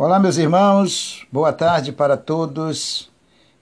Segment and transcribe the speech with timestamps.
[0.00, 3.10] Olá, meus irmãos, boa tarde para todos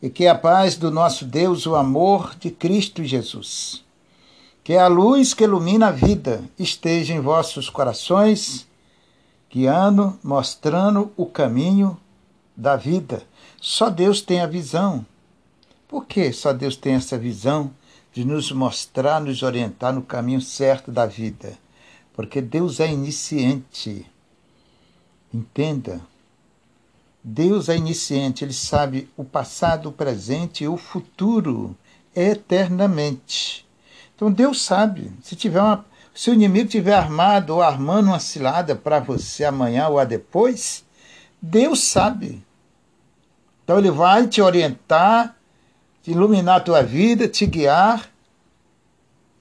[0.03, 3.83] e que a paz do nosso Deus, o amor de Cristo Jesus,
[4.63, 8.69] que a luz que ilumina a vida esteja em vossos corações,
[9.51, 11.99] guiando, mostrando o caminho
[12.55, 13.23] da vida.
[13.59, 15.07] Só Deus tem a visão.
[15.89, 17.71] Por que só Deus tem essa visão
[18.13, 21.57] de nos mostrar, nos orientar no caminho certo da vida?
[22.13, 24.05] Porque Deus é iniciante.
[25.33, 25.99] Entenda.
[27.29, 31.77] Deus é iniciante, ele sabe o passado, o presente e o futuro
[32.15, 33.67] eternamente.
[34.15, 35.13] Então Deus sabe.
[35.25, 35.85] Se tiver uma,
[36.15, 40.85] se o inimigo tiver armado ou armando uma cilada para você amanhã ou a depois,
[41.43, 42.47] Deus sabe.
[43.65, 45.35] Então ele vai te orientar,
[46.05, 48.09] te iluminar a tua vida, te guiar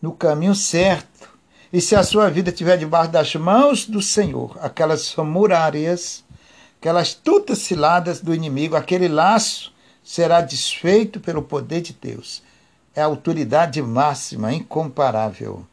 [0.01, 1.29] no caminho certo.
[1.71, 6.24] E se a sua vida estiver debaixo das mãos do Senhor, aquelas muralhas
[6.85, 12.43] aquelas astutas ciladas do inimigo, aquele laço será desfeito pelo poder de Deus.
[12.93, 15.65] É a autoridade máxima, incomparável.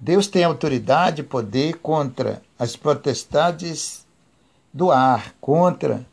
[0.00, 4.06] Deus tem autoridade e poder contra as potestades
[4.72, 6.06] do ar, contra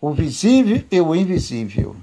[0.00, 1.94] o visível e o invisível.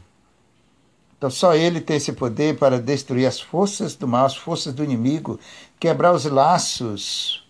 [1.17, 4.81] Então só Ele tem esse poder para destruir as forças do mal, as forças do
[4.81, 5.41] inimigo,
[5.77, 7.44] quebrar os laços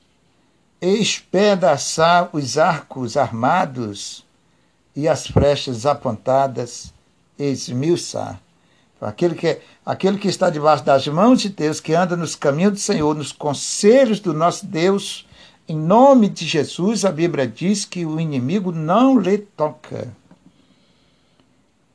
[0.85, 4.23] espedaçar os arcos armados
[4.95, 6.93] e as flechas apontadas,
[7.37, 8.39] esmiuçar.
[9.01, 12.79] Aquele que, aquele que está debaixo das mãos de Deus, que anda nos caminhos do
[12.79, 15.27] Senhor, nos conselhos do nosso Deus,
[15.67, 20.07] em nome de Jesus, a Bíblia diz que o inimigo não lhe toca.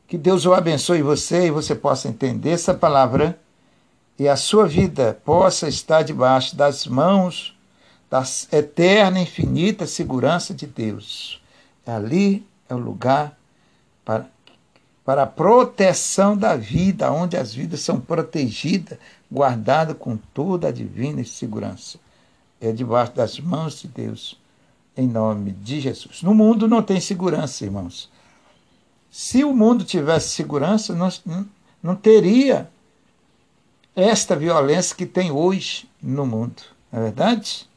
[0.07, 3.39] Que Deus o abençoe você e você possa entender essa palavra
[4.19, 7.57] e a sua vida possa estar debaixo das mãos
[8.11, 11.41] da eterna, infinita segurança de Deus.
[11.87, 13.39] Ali é o lugar
[14.05, 14.27] para,
[15.05, 18.99] para a proteção da vida, onde as vidas são protegidas,
[19.33, 21.99] guardadas com toda a divina segurança.
[22.61, 24.37] É debaixo das mãos de Deus,
[24.97, 26.21] em nome de Jesus.
[26.23, 28.11] No mundo não tem segurança, irmãos.
[29.09, 31.09] Se o mundo tivesse segurança, não,
[31.83, 32.69] não teria
[33.95, 36.63] esta violência que tem hoje no mundo,
[36.93, 37.70] não é verdade?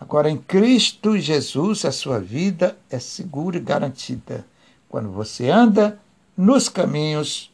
[0.00, 4.46] Agora, em Cristo Jesus, a sua vida é segura e garantida
[4.88, 6.00] quando você anda
[6.34, 7.52] nos caminhos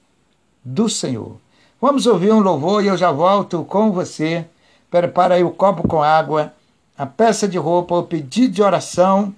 [0.65, 1.39] do Senhor.
[1.81, 4.47] Vamos ouvir um louvor e eu já volto com você.
[4.89, 6.55] Prepara aí o copo com água,
[6.97, 9.34] a peça de roupa, o pedido de oração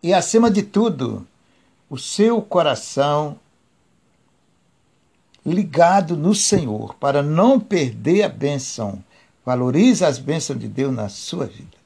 [0.00, 1.26] e, acima de tudo,
[1.90, 3.36] o seu coração
[5.44, 9.02] ligado no Senhor para não perder a bênção
[9.44, 11.76] Valorize as bênçãos de Deus na sua vida.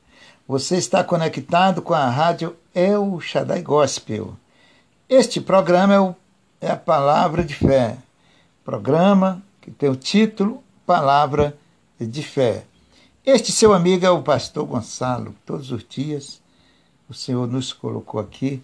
[0.46, 4.36] Você está conectado com a rádio El Shaddai Gospel.
[5.08, 6.14] Este programa é, o,
[6.60, 7.98] é a Palavra de Fé.
[8.64, 11.58] Programa que tem o título Palavra
[12.00, 12.64] de Fé.
[13.26, 15.34] Este seu amigo é o pastor Gonçalo.
[15.44, 16.40] Todos os dias
[17.08, 18.62] o Senhor nos colocou aqui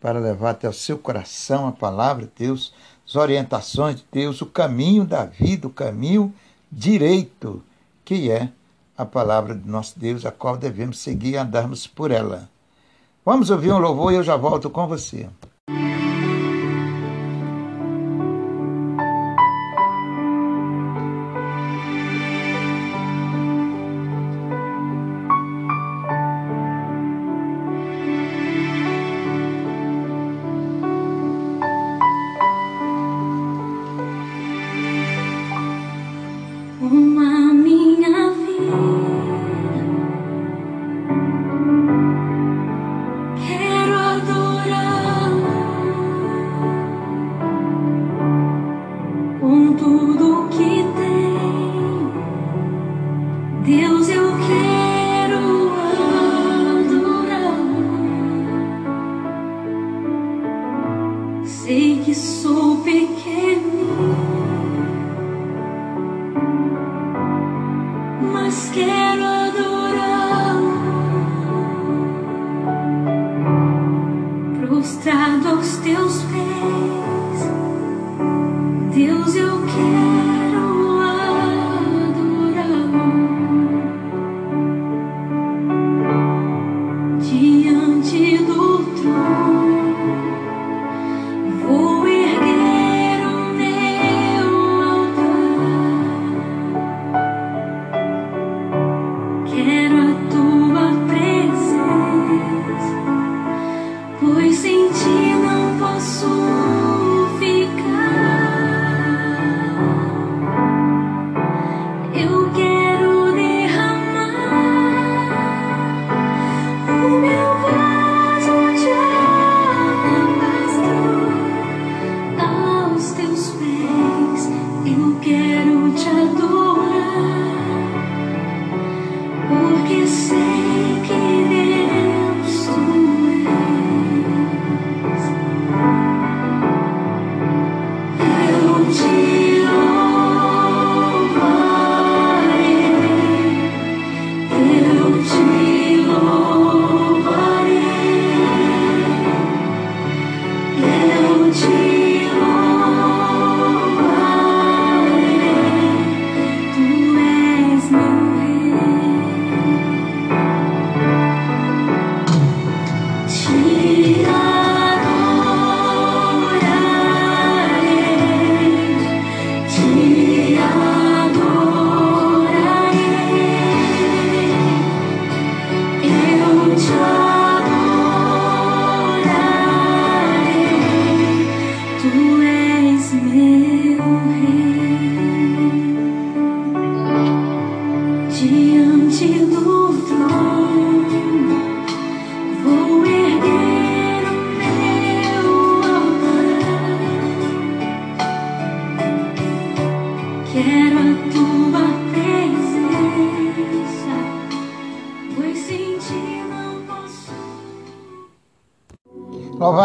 [0.00, 2.72] para levar até o seu coração a palavra de Deus,
[3.06, 6.34] as orientações de Deus, o caminho da vida, o caminho
[6.70, 7.62] direito
[8.04, 8.50] que é
[8.96, 12.48] a palavra de nosso Deus, a qual devemos seguir e andarmos por ela.
[13.24, 15.28] Vamos ouvir um louvor e eu já volto com você.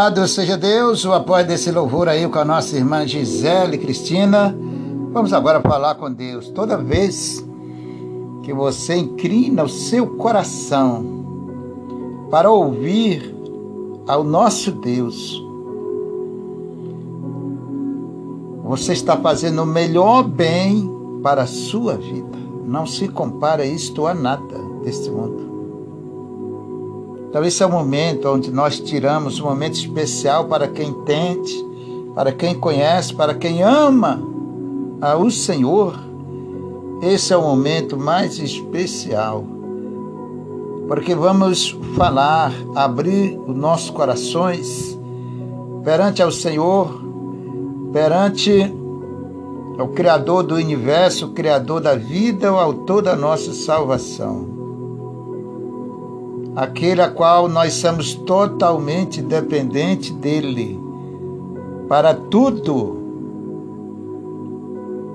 [0.07, 4.57] Louvado seja Deus, o apoio desse louvor aí com a nossa irmã Gisele Cristina.
[5.11, 6.47] Vamos agora falar com Deus.
[6.47, 7.45] Toda vez
[8.41, 11.03] que você inclina o seu coração
[12.31, 13.35] para ouvir
[14.07, 15.43] ao nosso Deus,
[18.63, 20.89] você está fazendo o melhor bem
[21.21, 22.37] para a sua vida.
[22.65, 25.36] Não se compara isto a nada deste mundo.
[27.37, 31.53] Então, esse é o momento onde nós tiramos um momento especial para quem entende,
[32.15, 34.19] para quem conhece, para quem ama
[35.19, 35.93] o Senhor.
[36.99, 39.45] Esse é o momento mais especial,
[40.87, 44.97] porque vamos falar, abrir os nossos corações
[45.83, 46.89] perante ao Senhor,
[47.93, 48.73] perante
[49.77, 54.56] o Criador do universo, o Criador da vida, o Autor da nossa salvação
[56.57, 60.81] aquele a qual nós somos totalmente dependentes dele
[61.87, 62.97] para tudo.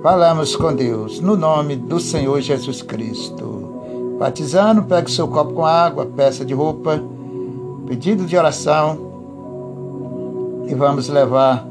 [0.05, 3.73] Falamos com Deus no nome do Senhor Jesus Cristo.
[4.21, 7.03] Batizando, pegue seu copo com água, peça de roupa,
[7.88, 9.11] pedido de oração
[10.69, 11.67] e vamos levar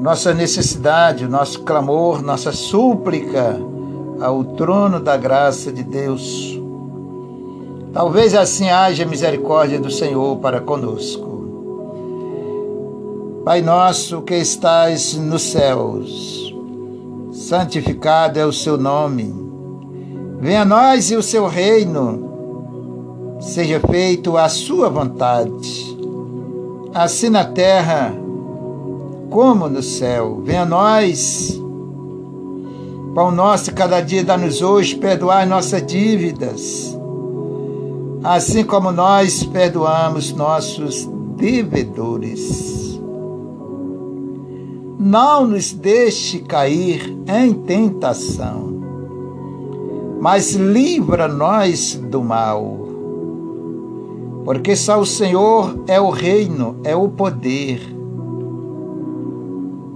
[0.00, 3.60] nossa necessidade, nosso clamor, nossa súplica
[4.18, 6.57] ao trono da graça de Deus
[7.98, 11.26] Talvez assim haja misericórdia do Senhor para conosco.
[13.44, 16.54] Pai nosso que estais nos céus,
[17.32, 19.34] santificado é o seu nome.
[20.38, 25.98] Venha a nós e o seu reino, seja feito a sua vontade,
[26.94, 28.14] assim na terra
[29.28, 30.40] como no céu.
[30.44, 31.60] Venha a nós,
[33.12, 36.96] pão nosso cada dia dá-nos hoje, perdoar nossas dívidas
[38.22, 42.98] assim como nós perdoamos nossos devedores.
[44.98, 48.82] Não nos deixe cair em tentação,
[50.20, 52.86] mas livra-nos do mal.
[54.44, 57.80] Porque só o Senhor é o reino, é o poder,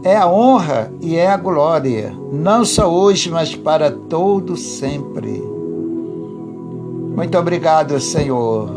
[0.04, 5.61] é a honra e é a glória, não só hoje, mas para todo sempre.
[7.14, 8.70] Muito obrigado, Senhor.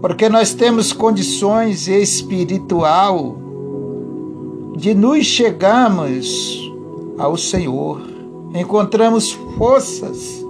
[0.00, 3.36] Porque nós temos condições espiritual
[4.76, 6.72] de nos chegarmos
[7.18, 8.00] ao Senhor.
[8.54, 10.44] Encontramos forças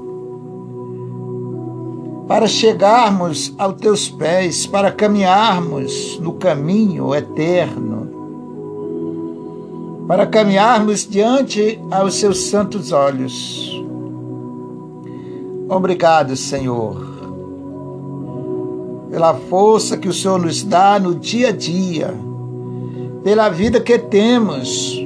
[2.28, 8.08] para chegarmos aos teus pés, para caminharmos no caminho eterno,
[10.06, 13.82] para caminharmos diante aos seus santos olhos.
[15.70, 16.96] Obrigado, Senhor,
[19.08, 22.12] pela força que o Senhor nos dá no dia a dia,
[23.22, 25.00] pela vida que temos,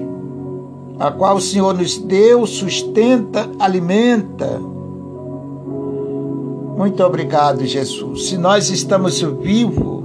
[0.99, 4.59] a qual o Senhor nos deu, sustenta, alimenta.
[6.79, 8.29] Muito obrigado, Jesus.
[8.29, 10.03] Se nós estamos vivos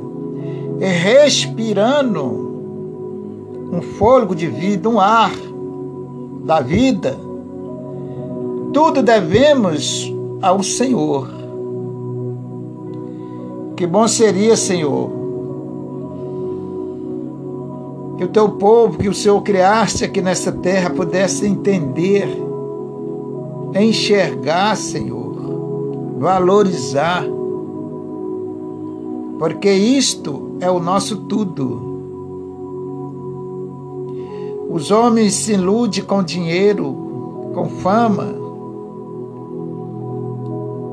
[0.81, 2.21] e respirando
[3.71, 5.31] um fôlego de vida, um ar
[6.43, 7.17] da vida,
[8.73, 11.29] tudo devemos ao Senhor.
[13.75, 15.09] Que bom seria, Senhor,
[18.17, 22.27] que o teu povo, que o Senhor criaste aqui nessa terra, pudesse entender,
[23.73, 27.23] enxergar, Senhor, valorizar,
[29.37, 31.87] porque isto é o nosso tudo.
[34.69, 38.38] Os homens se iludem com dinheiro, com fama,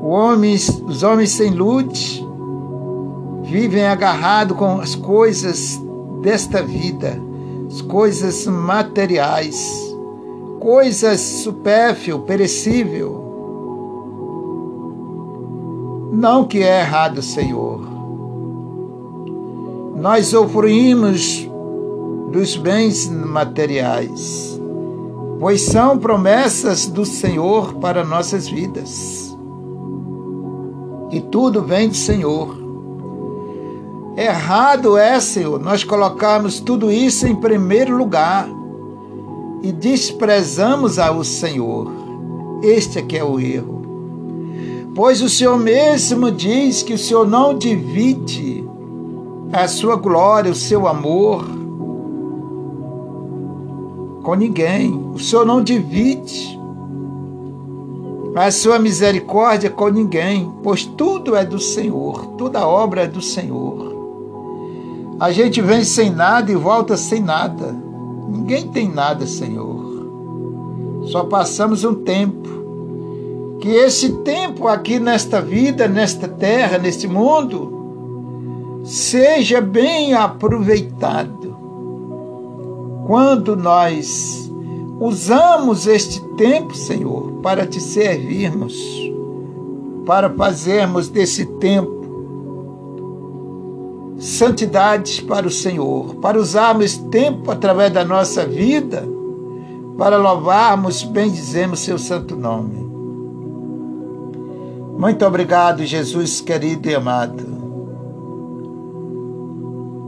[0.09, 2.23] Homens, os homens sem luz
[3.43, 5.77] vivem agarrados com as coisas
[6.21, 7.21] desta vida,
[7.69, 9.93] as coisas materiais,
[10.61, 13.21] coisas supérfluas, perecível.
[16.13, 17.81] Não que é errado, Senhor.
[19.97, 21.45] Nós ofruímos
[22.31, 24.57] dos bens materiais,
[25.37, 29.36] pois são promessas do Senhor para nossas vidas
[31.11, 32.57] e tudo vem do Senhor.
[34.17, 38.49] Errado é, Senhor, nós colocarmos tudo isso em primeiro lugar
[39.61, 41.91] e desprezamos ao Senhor.
[42.63, 43.77] Este é que é o erro.
[44.95, 48.67] Pois o Senhor mesmo diz que o Senhor não divide
[49.53, 51.45] a sua glória, o seu amor
[54.27, 54.93] com ninguém.
[55.13, 56.56] O Senhor não divide.
[58.37, 65.17] Mas sua misericórdia com ninguém, pois tudo é do Senhor, toda obra é do Senhor.
[65.19, 67.75] A gente vem sem nada e volta sem nada.
[68.29, 71.01] Ninguém tem nada, Senhor.
[71.07, 73.57] Só passamos um tempo.
[73.59, 81.57] Que esse tempo aqui nesta vida, nesta terra, neste mundo, seja bem aproveitado.
[83.07, 84.46] Quando nós
[84.99, 88.75] usamos este tempo, Senhor, para te servirmos,
[90.05, 91.97] para fazermos desse tempo
[94.19, 99.07] santidade para o Senhor, para usarmos tempo através da nossa vida
[99.97, 102.85] para louvarmos, bendizemos seu santo nome.
[104.97, 107.43] Muito obrigado, Jesus querido e amado,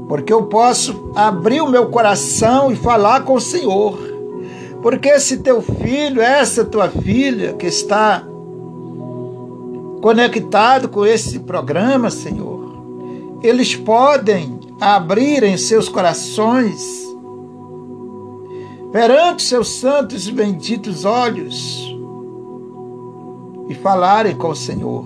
[0.07, 3.97] porque eu posso abrir o meu coração e falar com o Senhor,
[4.81, 8.23] porque esse teu filho, essa tua filha que está
[10.01, 16.99] conectado com esse programa, Senhor, eles podem abrir em seus corações
[18.91, 21.95] perante seus santos e benditos olhos
[23.69, 25.05] e falarem com o Senhor,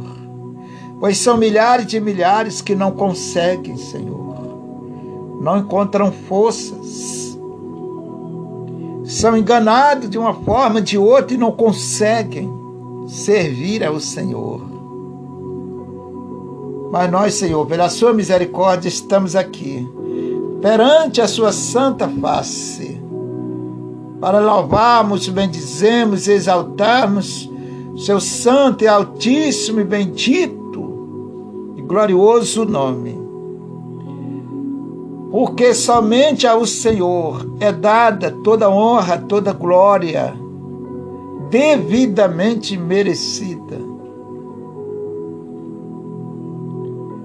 [0.99, 7.32] pois são milhares de milhares que não conseguem, Senhor, não encontram forças,
[9.03, 12.49] são enganados de uma forma de outra e não conseguem
[13.07, 14.61] servir ao Senhor.
[16.91, 19.87] Mas nós, Senhor, pela Sua misericórdia, estamos aqui,
[20.61, 23.01] perante a Sua santa face,
[24.21, 27.51] para louvarmos, bendizemos, exaltarmos
[27.97, 33.22] Seu santo e altíssimo e bendito e glorioso nome.
[35.33, 40.31] Porque somente ao Senhor é dada toda honra, toda glória,
[41.49, 43.79] devidamente merecida.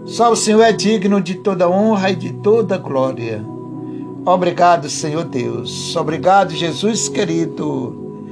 [0.07, 3.45] Só o Senhor é digno de toda honra e de toda glória.
[4.25, 5.95] Obrigado, Senhor Deus.
[5.95, 8.25] Obrigado, Jesus querido.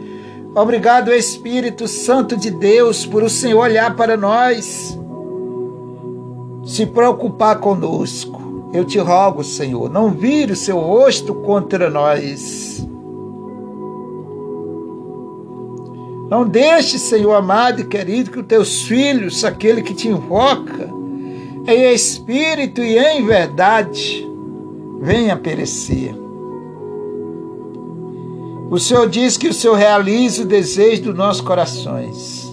[0.55, 4.99] Obrigado, Espírito Santo de Deus, por o Senhor olhar para nós,
[6.65, 8.46] se preocupar conosco.
[8.73, 12.87] Eu te rogo, Senhor, não vire o seu rosto contra nós.
[16.29, 20.91] Não deixe, Senhor amado e querido, que os teus filhos, aquele que te invoca,
[21.67, 24.27] em espírito e em verdade,
[25.01, 26.15] venha perecer.
[28.69, 32.45] O Senhor diz que o Senhor realiza o desejo dos nossos corações.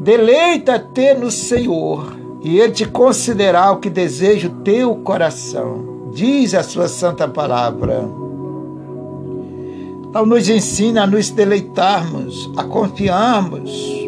[0.00, 6.10] Deleita-te no Senhor, e Ele te concederá o que deseja o teu coração.
[6.12, 8.08] Diz a sua santa palavra.
[10.08, 14.00] Então nos ensina a nos deleitarmos, a confiarmos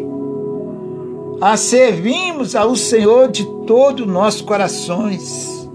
[1.43, 5.69] a servirmos ao Senhor de todo o nosso corações,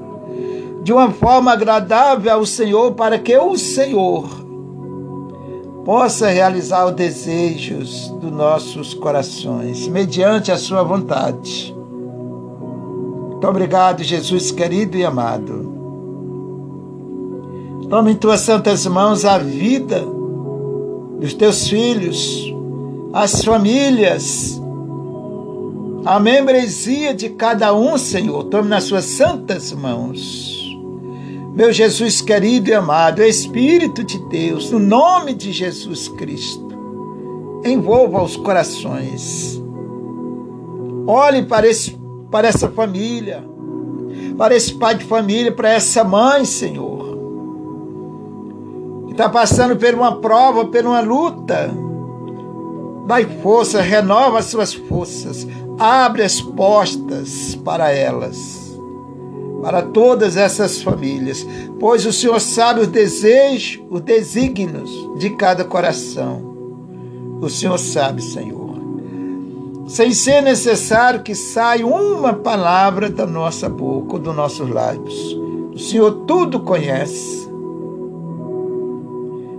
[0.82, 4.26] de uma forma agradável ao Senhor, para que o Senhor
[5.84, 11.76] possa realizar os desejos dos nossos corações, mediante a sua vontade.
[13.38, 15.78] Muito obrigado, Jesus querido e amado.
[17.88, 20.04] Toma em tuas santas mãos a vida
[21.20, 22.52] dos teus filhos,
[23.12, 24.60] as famílias,
[26.04, 30.76] a membresia de cada um, Senhor, tome nas suas santas mãos.
[31.54, 36.76] Meu Jesus querido e amado, Espírito de Deus, no nome de Jesus Cristo,
[37.64, 39.62] envolva os corações.
[41.06, 41.96] Olhe para, esse,
[42.30, 43.44] para essa família,
[44.36, 47.16] para esse pai de família, para essa mãe, Senhor,
[49.06, 51.70] que está passando por uma prova, por uma luta.
[53.06, 55.46] Dai força, renova as suas forças,
[55.78, 58.78] abre as portas para elas,
[59.62, 61.46] para todas essas famílias,
[61.80, 66.56] pois o Senhor sabe os desejos, os desígnios de cada coração.
[67.40, 68.57] O Senhor sabe, Senhor.
[69.88, 75.36] Sem ser necessário que saia uma palavra da nossa boca ou dos nossos lábios.
[75.74, 77.48] O Senhor tudo conhece.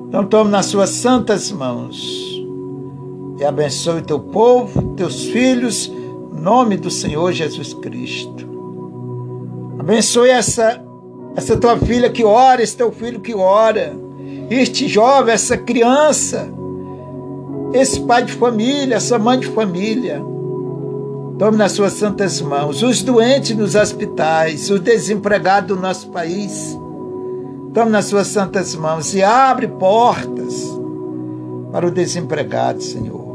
[0.07, 2.29] Então tome nas suas santas mãos
[3.39, 5.91] e abençoe teu povo, teus filhos
[6.39, 8.47] nome do Senhor Jesus Cristo.
[9.79, 10.83] Abençoe essa,
[11.35, 13.95] essa tua filha que ora, esse teu filho que ora,
[14.49, 16.51] este jovem, essa criança,
[17.73, 20.21] esse pai de família, essa mãe de família.
[21.37, 26.77] Tome nas suas santas mãos os doentes nos hospitais, os desempregados do nosso país.
[27.73, 30.67] Tome nas suas santas mãos e abre portas
[31.71, 33.29] para o desempregado, Senhor.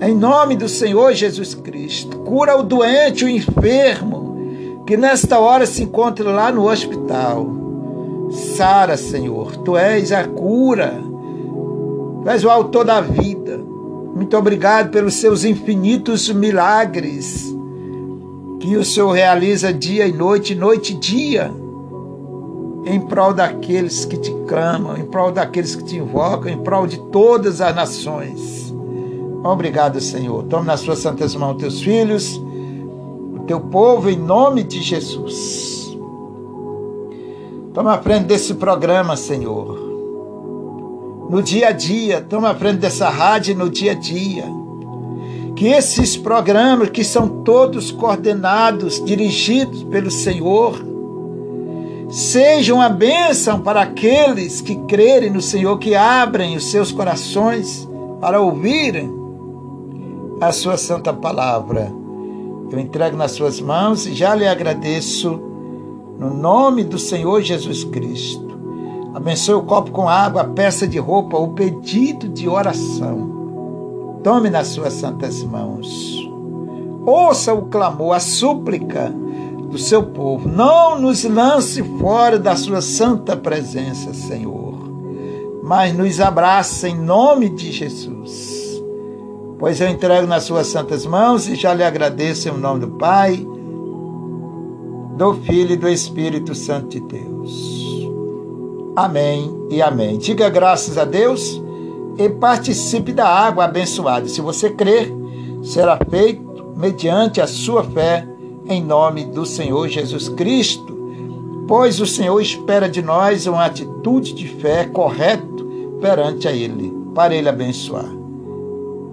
[0.00, 5.82] Em nome do Senhor Jesus Cristo, cura o doente, o enfermo, que nesta hora se
[5.82, 7.46] encontra lá no hospital.
[8.30, 11.09] Sara, Senhor, tu és a cura,
[12.22, 13.58] tu és o autor da vida.
[14.14, 17.54] Muito obrigado pelos seus infinitos milagres
[18.60, 21.50] que o Senhor realiza dia e noite, noite e dia,
[22.84, 26.98] em prol daqueles que te clamam, em prol daqueles que te invocam, em prol de
[27.10, 28.72] todas as nações.
[29.42, 30.44] Obrigado, Senhor.
[30.44, 35.96] Tome nas suas santas mãos teus filhos, o teu povo, em nome de Jesus.
[37.72, 39.89] Toma a frente desse programa, Senhor.
[41.30, 44.60] No dia a dia, toma a frente dessa rádio no dia a dia
[45.54, 50.82] que esses programas, que são todos coordenados, dirigidos pelo Senhor,
[52.08, 57.86] sejam a bênção para aqueles que crerem no Senhor, que abrem os seus corações
[58.20, 59.12] para ouvirem
[60.40, 61.92] a sua santa palavra.
[62.72, 65.38] Eu entrego nas suas mãos e já lhe agradeço
[66.18, 68.49] no nome do Senhor Jesus Cristo.
[69.14, 73.40] Abençoe o copo com água, a peça de roupa, o pedido de oração
[74.22, 76.28] Tome nas suas santas mãos.
[77.06, 79.12] Ouça o clamor, a súplica
[79.70, 80.46] do seu povo.
[80.46, 84.74] Não nos lance fora da sua santa presença, Senhor,
[85.62, 88.60] mas nos abraça em nome de Jesus.
[89.58, 93.46] Pois eu entrego nas suas santas mãos e já lhe agradeço em nome do Pai,
[95.16, 97.89] do Filho e do Espírito Santo de Deus.
[98.94, 100.18] Amém e amém.
[100.18, 101.62] Diga graças a Deus
[102.18, 104.28] e participe da água abençoada.
[104.28, 105.12] Se você crer,
[105.62, 108.26] será feito mediante a sua fé,
[108.66, 110.98] em nome do Senhor Jesus Cristo.
[111.68, 115.46] Pois o Senhor espera de nós uma atitude de fé correta
[116.00, 118.10] perante a Ele, para Ele abençoar.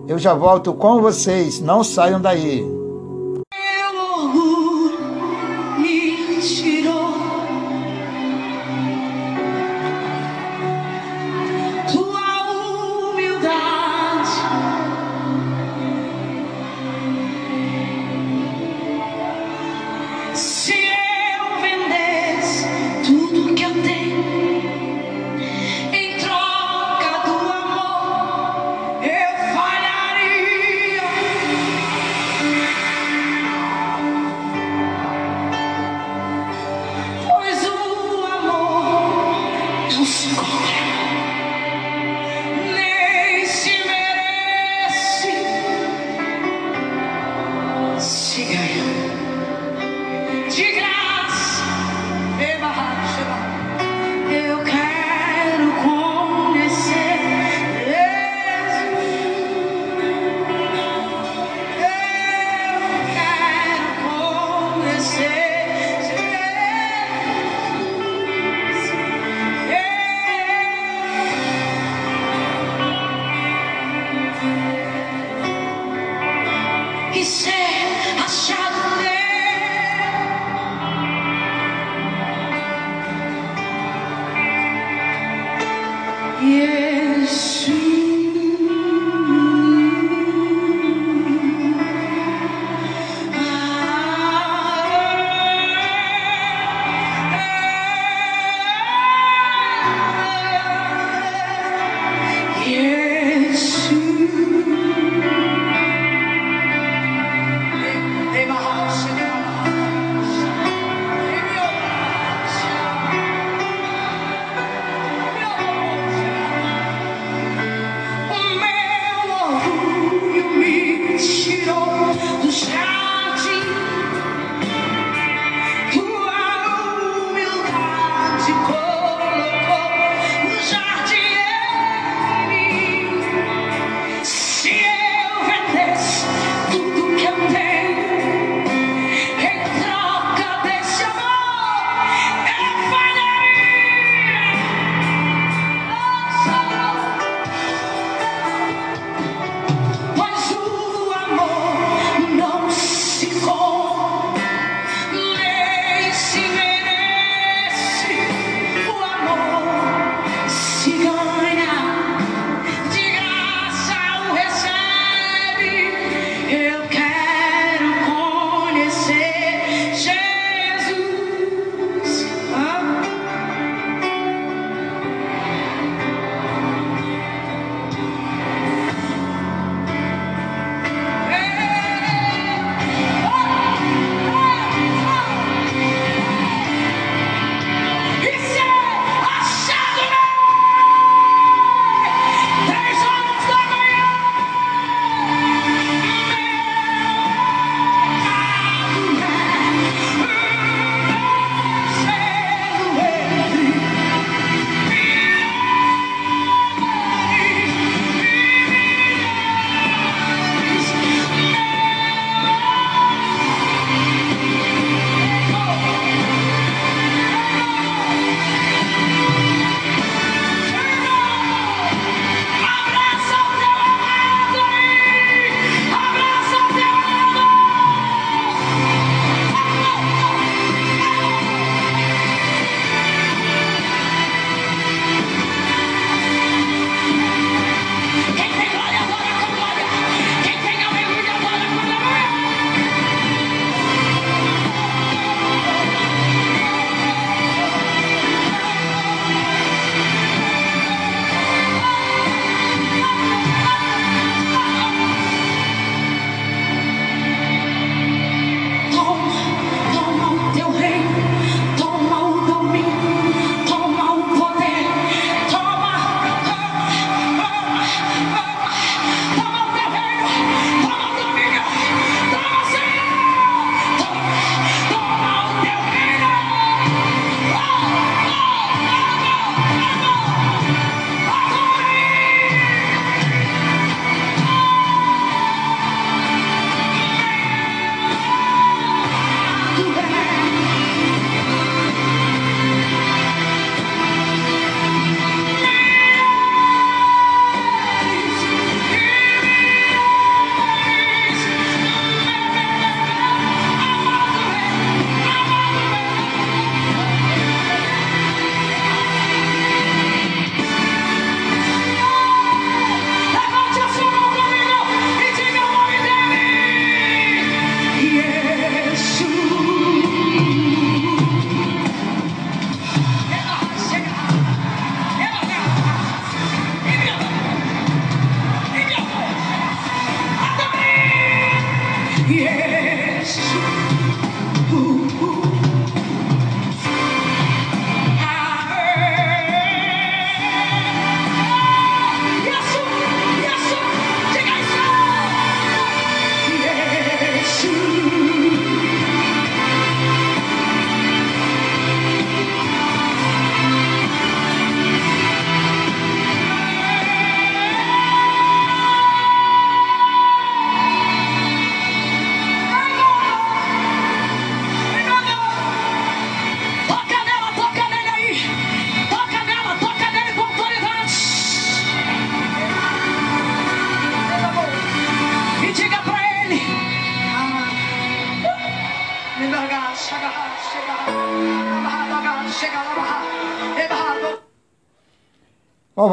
[0.08, 2.77] Eu já volto com vocês, não saiam daí.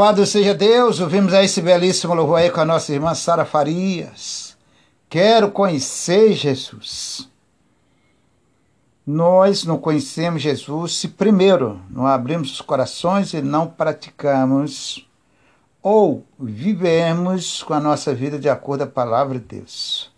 [0.05, 4.55] Louvado seja Deus, ouvimos aí esse belíssimo louvor aí com a nossa irmã Sara Farias.
[5.09, 7.27] Quero conhecer Jesus.
[9.07, 15.09] Nós não conhecemos Jesus se primeiro não abrimos os corações e não praticamos
[15.83, 20.13] ou vivemos com a nossa vida de acordo com a palavra de Deus.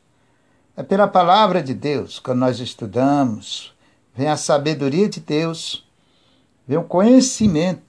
[0.76, 3.72] É pela palavra de Deus, quando nós estudamos,
[4.16, 5.86] vem a sabedoria de Deus,
[6.66, 7.86] vem o conhecimento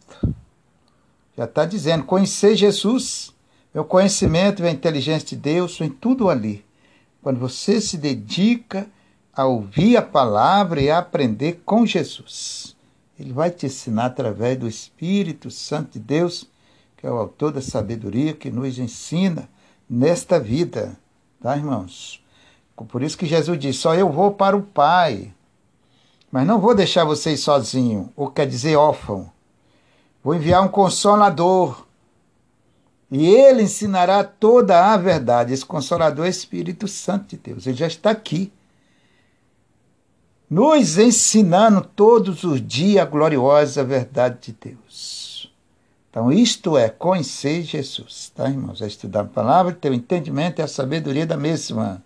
[1.38, 3.32] já está dizendo, conhecer Jesus.
[3.74, 6.66] Meu conhecimento e a inteligência de Deus vem tudo ali.
[7.22, 8.88] Quando você se dedica
[9.38, 12.76] a ouvir a palavra e a aprender com Jesus.
[13.20, 16.50] Ele vai te ensinar através do Espírito Santo de Deus,
[16.98, 19.48] que é o autor da sabedoria que nos ensina
[19.88, 20.98] nesta vida,
[21.40, 22.24] tá, irmãos?
[22.88, 25.34] Por isso que Jesus disse: só eu vou para o Pai,
[26.32, 29.32] mas não vou deixar vocês sozinhos, ou quer dizer órfão.
[30.28, 31.86] Vou enviar um consolador.
[33.10, 35.54] E ele ensinará toda a verdade.
[35.54, 37.66] Esse consolador é Espírito Santo de Deus.
[37.66, 38.52] Ele já está aqui.
[40.50, 45.50] Nos ensinando todos os dias a gloriosa verdade de Deus.
[46.10, 48.82] Então, isto é conhecer Jesus, tá, irmãos?
[48.82, 52.04] É estudar a palavra, ter o entendimento e a sabedoria da mesma.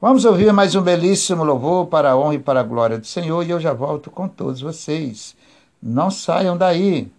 [0.00, 3.44] Vamos ouvir mais um belíssimo louvor para a honra e para a glória do Senhor
[3.44, 5.36] e eu já volto com todos vocês.
[5.80, 7.10] Não saiam daí,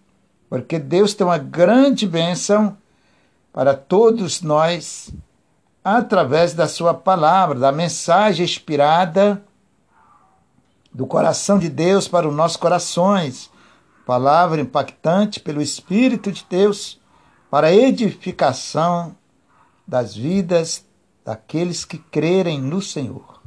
[0.50, 2.78] porque Deus tem uma grande bênção
[3.54, 5.12] para todos nós
[5.84, 9.42] através da Sua palavra, da mensagem inspirada
[10.94, 13.50] do coração de Deus para os nossos corações.
[14.06, 17.00] Palavra impactante pelo Espírito de Deus
[17.50, 19.16] para a edificação
[19.88, 20.86] das vidas
[21.24, 23.39] daqueles que crerem no Senhor.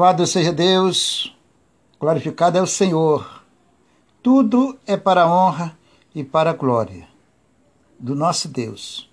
[0.00, 1.36] Louvado seja Deus,
[2.00, 3.44] glorificado é o Senhor.
[4.22, 5.76] Tudo é para a honra
[6.14, 7.06] e para a glória
[7.98, 9.10] do nosso Deus.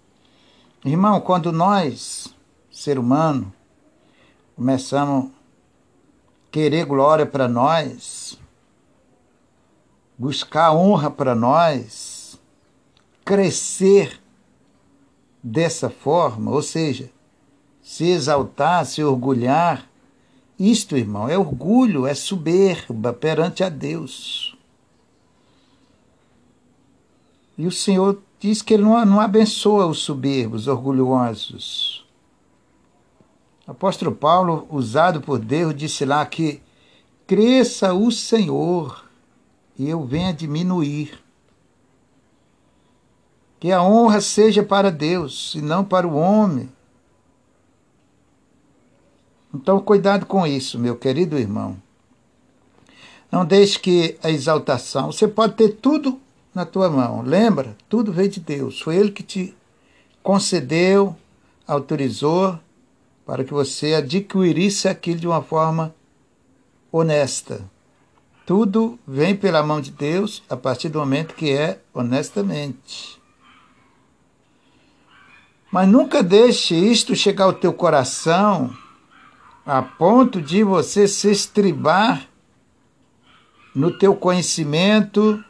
[0.86, 2.34] Irmão, quando nós,
[2.72, 3.54] ser humano,
[4.56, 5.30] começamos a
[6.52, 8.40] querer glória para nós,
[10.18, 12.40] buscar honra para nós,
[13.26, 14.22] crescer
[15.44, 17.10] dessa forma, ou seja,
[17.82, 19.86] se exaltar, se orgulhar,
[20.60, 24.58] isto, irmão, é orgulho, é soberba perante a Deus.
[27.58, 32.06] E o Senhor diz que ele não, não abençoa os soberbos, orgulhosos.
[33.68, 36.62] O apóstolo Paulo, usado por Deus, disse lá que
[37.26, 39.06] cresça o Senhor
[39.78, 41.20] e eu venha diminuir.
[43.60, 46.70] Que a honra seja para Deus e não para o homem.
[49.58, 51.76] Então, cuidado com isso, meu querido irmão.
[53.32, 55.12] Não deixe que a exaltação.
[55.12, 56.20] Você pode ter tudo
[56.54, 57.24] na tua mão.
[57.24, 57.76] Lembra?
[57.90, 58.80] Tudo veio de Deus.
[58.80, 59.56] Foi Ele que te
[60.22, 61.16] concedeu,
[61.68, 62.58] autorizou
[63.26, 65.94] para que você adquirisse aquilo de uma forma
[66.92, 67.62] honesta.
[68.46, 73.20] Tudo vem pela mão de Deus a partir do momento que é honestamente.
[75.72, 78.72] Mas nunca deixe isto chegar ao teu coração
[79.68, 82.26] a ponto de você se estribar
[83.76, 85.44] no teu conhecimento,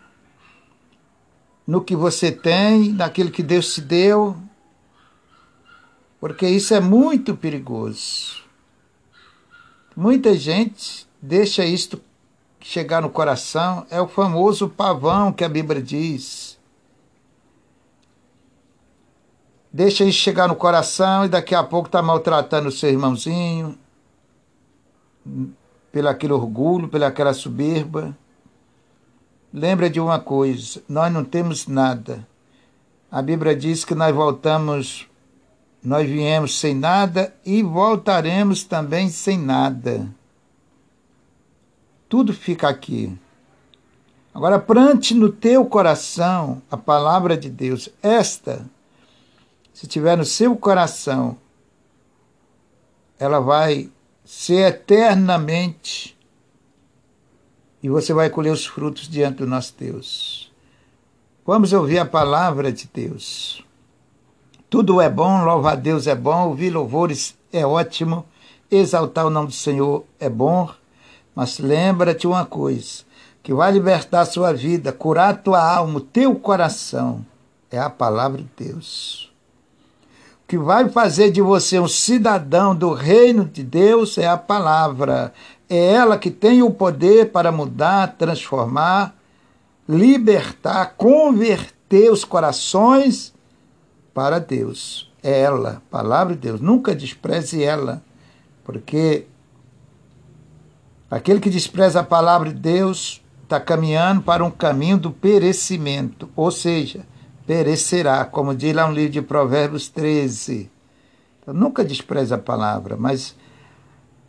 [1.67, 4.35] no que você tem, naquilo que Deus te deu,
[6.19, 8.41] porque isso é muito perigoso.
[9.95, 12.01] Muita gente deixa isto
[12.59, 16.57] chegar no coração, é o famoso pavão que a Bíblia diz.
[19.71, 23.77] Deixa isso chegar no coração e daqui a pouco está maltratando o seu irmãozinho,
[25.91, 28.15] pelo aquele orgulho, pela aquela soberba.
[29.53, 32.27] Lembra de uma coisa: nós não temos nada.
[33.09, 35.07] A Bíblia diz que nós voltamos,
[35.81, 40.07] nós viemos sem nada e voltaremos também sem nada.
[42.09, 43.17] Tudo fica aqui.
[44.33, 47.89] Agora, plante no teu coração a palavra de Deus.
[48.03, 48.65] Esta,
[49.73, 51.37] se tiver no seu coração,
[53.17, 53.89] ela vai
[54.27, 56.17] ser eternamente
[57.81, 60.51] e você vai colher os frutos diante do nosso Deus.
[61.45, 63.63] Vamos ouvir a palavra de Deus.
[64.69, 68.25] Tudo é bom, louvar a Deus é bom, ouvir louvores é ótimo,
[68.69, 70.69] exaltar o nome do Senhor é bom,
[71.33, 73.05] mas lembra-te uma coisa,
[73.41, 77.25] que vai libertar a sua vida, curar a tua alma, o teu coração,
[77.71, 79.31] é a palavra de Deus.
[80.47, 85.33] Que vai fazer de você um cidadão do reino de Deus é a palavra,
[85.69, 89.13] é ela que tem o poder para mudar, transformar,
[89.87, 93.33] libertar, converter os corações
[94.13, 95.11] para Deus.
[95.21, 96.61] É ela, palavra de Deus.
[96.61, 98.01] Nunca despreze ela,
[98.63, 99.27] porque
[101.11, 106.51] aquele que despreza a palavra de Deus está caminhando para um caminho do perecimento, ou
[106.51, 107.05] seja,
[107.47, 110.69] perecerá, como diz lá no livro de Provérbios 13.
[111.41, 113.35] Então, nunca despreze a palavra, mas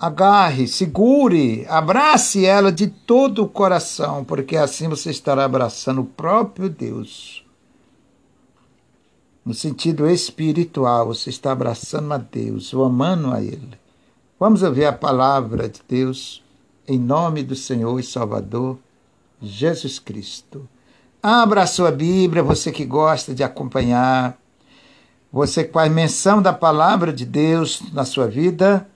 [0.00, 6.70] Agarre, segure, abrace ela de todo o coração, porque assim você estará abraçando o próprio
[6.70, 7.44] Deus.
[9.44, 13.76] No sentido espiritual, você está abraçando a Deus, ou amando a Ele.
[14.38, 16.44] Vamos ouvir a palavra de Deus
[16.86, 18.78] em nome do Senhor e Salvador
[19.42, 20.68] Jesus Cristo.
[21.22, 24.38] Abra a sua Bíblia, você que gosta de acompanhar,
[25.32, 28.86] você que faz menção da palavra de Deus na sua vida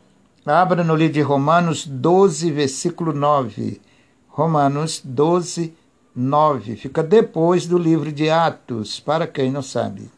[0.45, 3.81] Abra no livro de Romanos 12, versículo 9.
[4.27, 5.73] Romanos 12,
[6.17, 6.75] 9.
[6.75, 10.11] Fica depois do livro de Atos, para quem não sabe.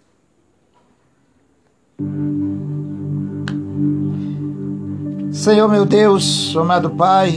[5.30, 7.34] Senhor meu Deus, amado Pai,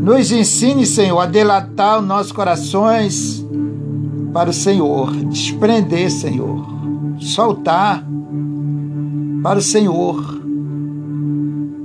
[0.00, 3.44] nos ensine, Senhor, a delatar os nossos corações
[4.32, 6.66] para o Senhor, desprender, Senhor,
[7.20, 8.02] soltar
[9.42, 10.40] para o Senhor.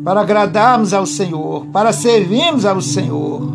[0.01, 3.53] Para agradarmos ao Senhor, para servirmos ao Senhor.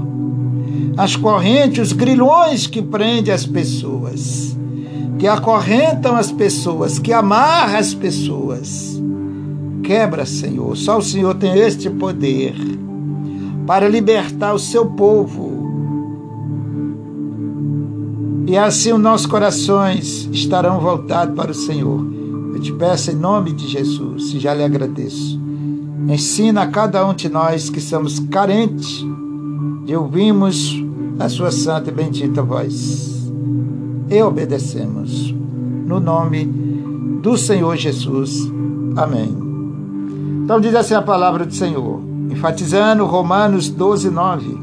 [0.94, 4.54] As correntes, os grilhões que prendem as pessoas,
[5.18, 9.00] que acorrentam as pessoas, que amarram as pessoas.
[9.82, 10.76] Quebra, Senhor.
[10.76, 12.54] Só o Senhor tem este poder
[13.70, 15.48] para libertar o seu povo.
[18.48, 22.04] E assim os nossos corações estarão voltados para o Senhor.
[22.52, 25.40] Eu te peço em nome de Jesus e já lhe agradeço.
[26.08, 29.06] Ensina a cada um de nós que somos carentes
[29.84, 30.74] de ouvirmos
[31.20, 33.30] a sua santa e bendita voz.
[34.10, 35.32] E obedecemos.
[35.86, 36.44] No nome
[37.22, 38.50] do Senhor Jesus.
[38.96, 39.32] Amém.
[40.42, 44.58] Então diz assim a palavra do Senhor, enfatizando Romanos 12, 9.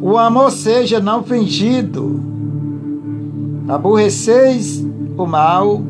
[0.00, 2.20] O amor seja não fingido.
[3.68, 4.86] Aborreceis
[5.16, 5.82] o mal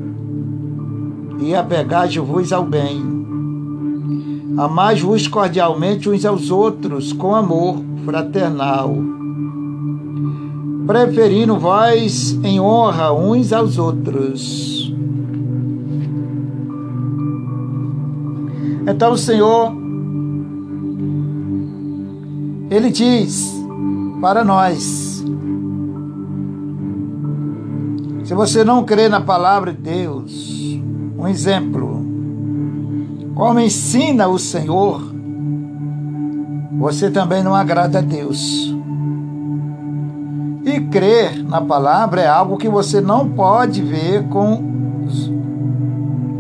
[1.38, 3.16] e apegai-vos ao bem.
[4.56, 8.96] Amai-vos cordialmente uns aos outros com amor fraternal,
[10.86, 14.94] preferindo vós em honra uns aos outros.
[18.86, 19.74] Então o Senhor,
[22.68, 23.54] Ele diz
[24.20, 25.24] para nós:
[28.24, 30.80] se você não crê na palavra de Deus,
[31.16, 32.04] um exemplo,
[33.36, 35.00] como ensina o Senhor,
[36.76, 38.74] você também não agrada a Deus.
[40.64, 44.60] E crer na palavra é algo que você não pode ver com,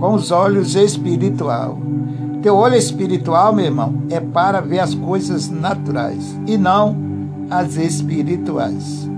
[0.00, 1.78] com os olhos espiritual.
[2.46, 6.96] Teu olho espiritual, meu irmão, é para ver as coisas naturais e não
[7.50, 9.10] as espirituais.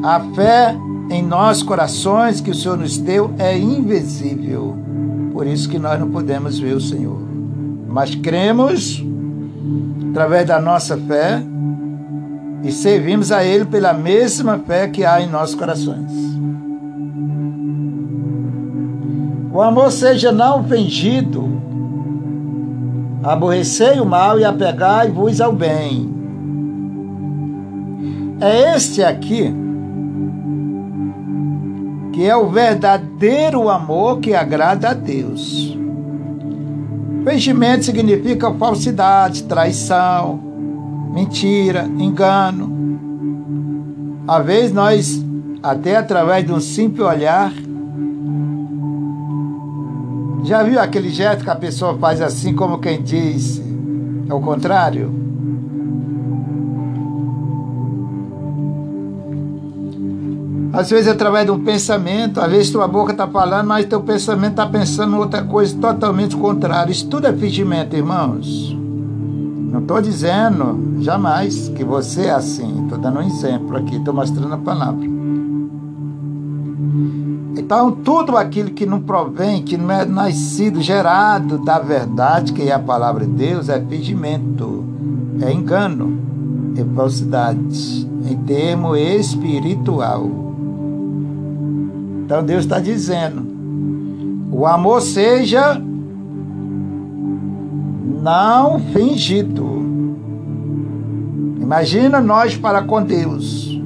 [0.00, 0.76] A fé
[1.10, 4.76] em nossos corações que o Senhor nos deu é invisível
[5.32, 7.20] por isso que nós não podemos ver o Senhor.
[7.88, 9.04] Mas cremos
[10.12, 11.42] através da nossa fé
[12.62, 16.12] e servimos a Ele pela mesma fé que há em nossos corações.
[19.52, 21.49] O amor seja não fingido,
[23.22, 26.08] aborrecei o mal e apegai-vos ao bem.
[28.40, 29.54] É este aqui
[32.12, 35.76] que é o verdadeiro amor que agrada a Deus.
[37.24, 40.40] Fingimento significa falsidade, traição,
[41.14, 42.78] mentira, engano.
[44.26, 45.24] Às vezes nós,
[45.62, 47.52] até através de um simples olhar,
[50.44, 53.60] já viu aquele gesto que a pessoa faz assim, como quem diz,
[54.28, 55.20] é o contrário?
[60.72, 64.52] Às vezes através de um pensamento, às vezes tua boca está falando, mas teu pensamento
[64.52, 66.92] está pensando outra coisa totalmente contrária.
[66.92, 68.76] Isso tudo é fingimento, irmãos.
[69.72, 72.84] Não estou dizendo jamais que você é assim.
[72.84, 75.19] Estou dando um exemplo aqui, estou mostrando a palavra.
[77.60, 82.72] Então, tudo aquilo que não provém, que não é nascido, gerado da verdade, que é
[82.72, 84.82] a palavra de Deus, é fingimento,
[85.42, 86.18] é engano,
[86.74, 90.26] é falsidade, em termo espiritual.
[92.24, 93.42] Então Deus está dizendo:
[94.50, 95.78] o amor seja
[98.22, 99.68] não fingido.
[101.60, 103.78] Imagina nós para com Deus.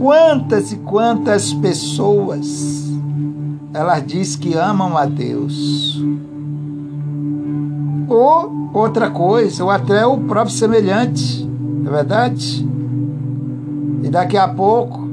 [0.00, 2.83] Quantas e quantas pessoas
[3.74, 6.00] elas diz que amam a Deus.
[8.08, 12.66] Ou outra coisa, ou até o próprio semelhante, não é verdade?
[14.04, 15.08] E daqui a pouco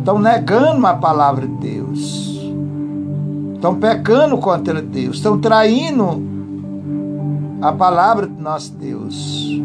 [0.00, 2.40] estão negando a palavra de Deus,
[3.54, 6.20] estão pecando contra Deus, estão traindo
[7.60, 9.60] a palavra do nosso Deus.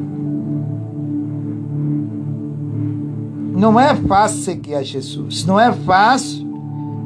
[3.56, 6.47] Não é fácil seguir a Jesus, não é fácil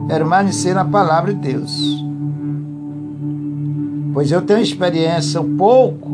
[0.08, 2.04] permanecer na palavra de Deus.
[4.14, 6.10] Pois eu tenho experiência, um pouco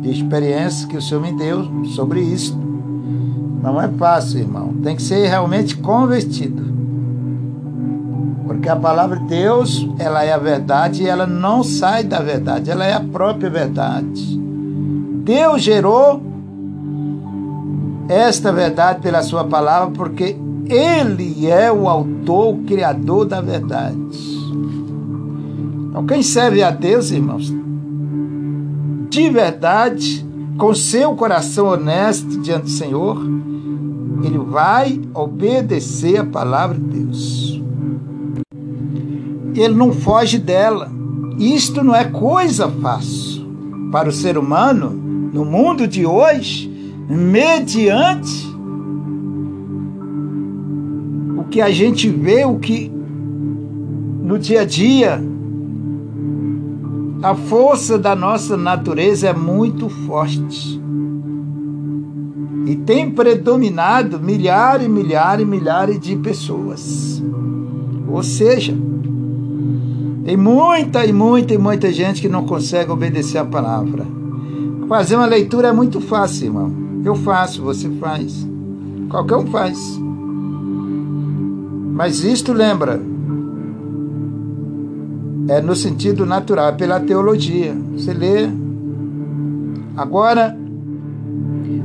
[0.00, 2.58] de experiência que o Senhor me deu sobre isso.
[3.62, 4.74] Não é fácil, irmão.
[4.82, 6.70] Tem que ser realmente convertido.
[8.46, 12.70] Porque a palavra de Deus, ela é a verdade e ela não sai da verdade,
[12.70, 14.38] ela é a própria verdade.
[15.22, 16.20] Deus gerou
[18.08, 20.36] esta verdade pela sua palavra, porque
[20.72, 23.98] ele é o autor, o criador da verdade.
[25.88, 27.52] Então, quem serve a Deus, irmãos,
[29.10, 30.24] de verdade,
[30.56, 33.18] com seu coração honesto diante do Senhor,
[34.22, 37.62] ele vai obedecer a palavra de Deus.
[39.54, 40.90] Ele não foge dela.
[41.38, 43.48] Isto não é coisa fácil
[43.90, 44.90] para o ser humano
[45.32, 46.70] no mundo de hoje,
[47.08, 48.48] mediante
[51.50, 52.90] que a gente vê, o que
[54.22, 55.20] no dia a dia
[57.22, 60.80] a força da nossa natureza é muito forte.
[62.66, 67.22] E tem predominado milhares e milhares e milhares de pessoas.
[68.08, 68.74] Ou seja,
[70.24, 74.06] Tem muita e muita e muita gente que não consegue obedecer a palavra.
[74.86, 76.72] Fazer uma leitura é muito fácil, irmão.
[77.04, 78.46] Eu faço, você faz.
[79.08, 79.98] Qualquer um faz.
[82.00, 82.98] Mas isto lembra,
[85.48, 87.76] é no sentido natural, pela teologia.
[87.92, 88.48] Você lê.
[89.94, 90.56] Agora,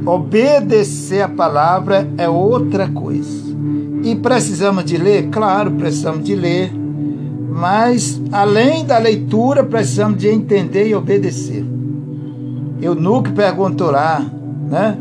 [0.05, 3.43] obedecer a palavra é outra coisa.
[4.03, 5.28] E precisamos de ler?
[5.32, 6.72] Claro, precisamos de ler.
[7.51, 11.66] Mas, além da leitura, precisamos de entender e obedecer.
[12.82, 14.26] Eunuque perguntou lá,
[14.70, 14.97] né?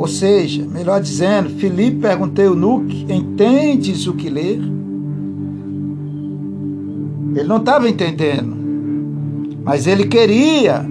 [0.00, 4.58] Ou seja, melhor dizendo, Filipe perguntou ao Eunuque, entendes o que ler?
[7.34, 8.56] Ele não estava entendendo,
[9.62, 10.86] mas ele queria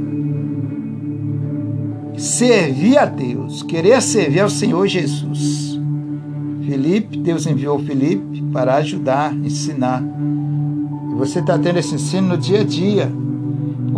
[2.15, 5.79] servir a Deus, queria servir ao Senhor Jesus.
[6.67, 10.03] Felipe, Deus enviou Felipe para ajudar, ensinar.
[11.11, 13.11] E você está tendo esse ensino no dia a dia.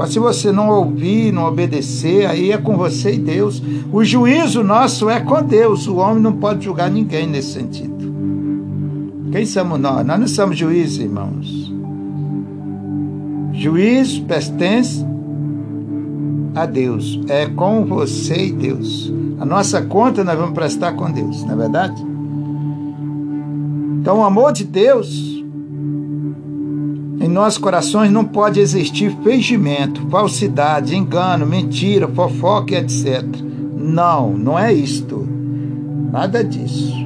[0.02, 3.62] Mas se você não ouvir, não obedecer, aí é com você e Deus.
[3.94, 5.86] O juízo nosso é com Deus.
[5.86, 8.12] O homem não pode julgar ninguém nesse sentido.
[9.32, 10.04] Quem somos nós?
[10.04, 11.72] Nós não somos juízes, irmãos.
[13.54, 15.06] Juízo pertence
[16.56, 17.22] a Deus.
[17.30, 19.14] É com você e Deus.
[19.40, 22.04] A nossa conta nós vamos prestar com Deus, não é verdade?
[24.00, 25.41] Então, o amor de Deus
[27.22, 33.24] em nossos corações não pode existir fingimento, falsidade, engano, mentira, fofoca etc.
[33.78, 35.28] Não, não é isto.
[36.12, 37.00] Nada disso.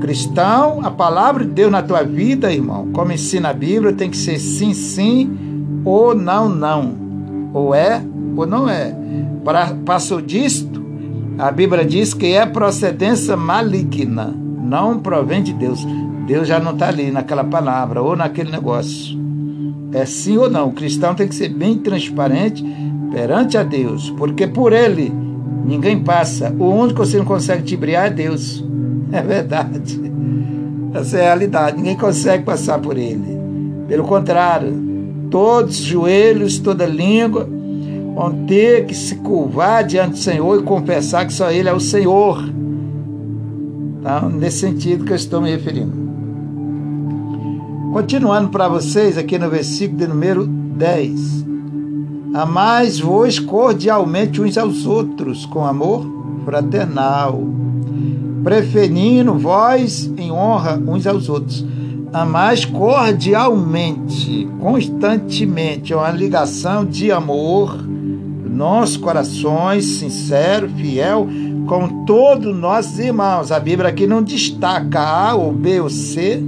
[0.00, 4.16] Cristão, a palavra de Deus na tua vida, irmão, como ensina a Bíblia, tem que
[4.16, 6.94] ser sim, sim ou não, não.
[7.54, 8.02] Ou é
[8.36, 8.94] ou não é.
[9.42, 10.84] Para, passou disto,
[11.38, 15.82] a Bíblia diz que é procedência maligna, não provém de Deus.
[16.26, 19.19] Deus já não está ali naquela palavra ou naquele negócio.
[19.92, 20.68] É sim ou não.
[20.68, 22.64] O cristão tem que ser bem transparente
[23.10, 25.12] perante a Deus, porque por ele
[25.64, 26.54] ninguém passa.
[26.58, 28.64] O único que você não consegue te briar é Deus.
[29.12, 30.00] É verdade.
[30.94, 31.78] Essa é a realidade.
[31.78, 33.36] Ninguém consegue passar por ele.
[33.88, 34.72] Pelo contrário,
[35.28, 37.48] todos os joelhos, toda língua
[38.14, 41.80] vão ter que se curvar diante do Senhor e confessar que só Ele é o
[41.80, 42.42] Senhor.
[44.02, 44.28] Tá?
[44.28, 46.09] Nesse sentido que eu estou me referindo.
[47.92, 51.44] Continuando para vocês aqui no versículo de número 10.
[52.32, 56.06] Amais-vos cordialmente uns aos outros com amor
[56.44, 57.42] fraternal,
[58.44, 61.66] preferindo vós em honra uns aos outros.
[62.12, 67.76] Amais cordialmente, constantemente, é uma ligação de amor,
[68.48, 71.26] nossos corações, sincero, fiel,
[71.66, 73.50] com todos nossos irmãos.
[73.50, 76.40] A Bíblia aqui não destaca A ou B ou C,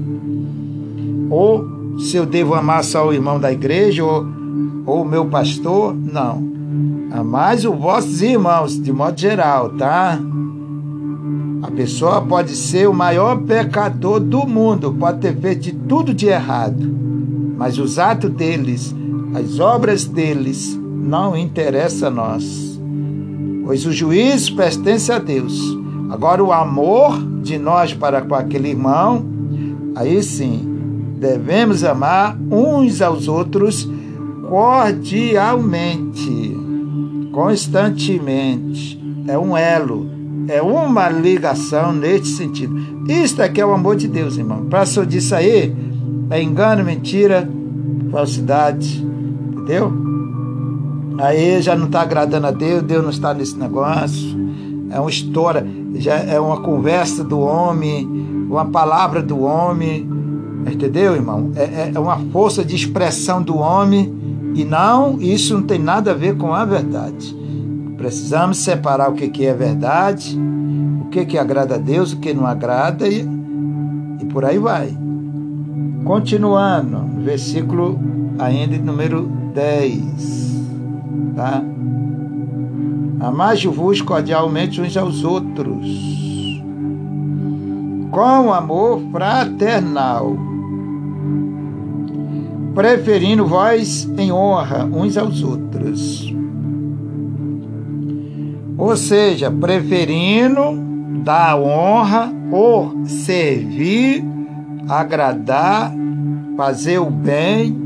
[1.33, 4.27] ou se eu devo amar só o irmão da igreja ou,
[4.85, 6.53] ou o meu pastor, não.
[7.11, 10.19] Amais os vossos irmãos, de modo geral, tá?
[11.63, 16.91] A pessoa pode ser o maior pecador do mundo, pode ter feito tudo de errado,
[17.57, 18.95] mas os atos deles,
[19.35, 22.79] as obras deles, não interessam a nós.
[23.65, 25.59] Pois o juízo pertence a Deus.
[26.11, 29.25] Agora, o amor de nós para com aquele irmão,
[29.95, 30.72] aí sim,
[31.23, 33.89] devemos amar uns aos outros
[34.49, 36.59] cordialmente,
[37.31, 39.01] constantemente.
[39.29, 40.11] É um elo,
[40.49, 42.77] é uma ligação neste sentido.
[43.09, 44.65] Isto aqui é o amor de Deus, irmão.
[44.65, 45.73] Passou disso aí,
[46.29, 47.49] é engano, mentira,
[48.11, 49.07] falsidade,
[49.53, 49.93] entendeu?
[51.19, 54.43] Aí já não está agradando a Deus, Deus não está nesse negócio.
[54.91, 55.65] É uma história,
[55.95, 58.05] já é uma conversa do homem,
[58.51, 60.22] uma palavra do homem,
[60.71, 61.51] Entendeu, irmão?
[61.57, 64.13] É, é, é uma força de expressão do homem
[64.55, 67.35] e não, isso não tem nada a ver com a verdade.
[67.97, 70.39] Precisamos separar o que, que é verdade,
[71.01, 73.27] o que, que agrada a Deus, o que não agrada e,
[74.21, 74.97] e por aí vai.
[76.05, 77.99] Continuando, versículo
[78.39, 80.63] ainda número 10.
[81.37, 81.63] Tá?
[83.21, 85.87] Amai-vos cordialmente uns aos outros,
[88.11, 90.52] com amor fraternal
[92.75, 96.33] preferindo vós em honra uns aos outros.
[98.77, 100.61] Ou seja, preferindo
[101.23, 104.25] dar honra ou servir,
[104.89, 105.93] agradar,
[106.57, 107.77] fazer o bem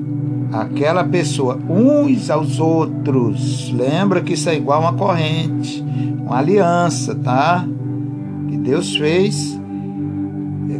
[0.52, 3.72] àquela pessoa, uns aos outros.
[3.72, 5.84] Lembra que isso é igual uma corrente,
[6.24, 7.64] uma aliança, tá?
[8.48, 9.60] Que Deus fez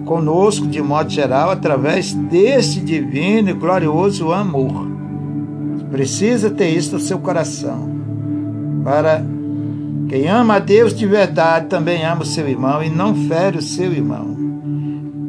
[0.07, 4.89] conosco de modo geral através desse divino e glorioso amor.
[5.91, 7.91] Precisa ter isso no seu coração.
[8.83, 9.23] Para
[10.09, 13.63] quem ama a Deus de verdade também ama o seu irmão e não fere o
[13.63, 14.35] seu irmão.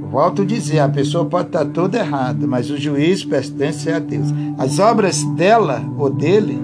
[0.09, 4.28] Volto a dizer, a pessoa pode estar toda errada, mas o juízo pertence a Deus.
[4.57, 6.57] As obras dela ou dele,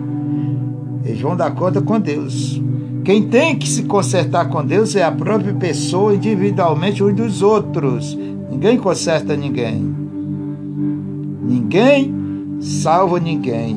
[1.04, 2.62] eles vão dar conta com Deus.
[3.04, 8.18] Quem tem que se consertar com Deus é a própria pessoa individualmente uns dos outros.
[8.50, 9.94] Ninguém conserta ninguém.
[11.44, 12.14] Ninguém
[12.62, 13.76] salva ninguém.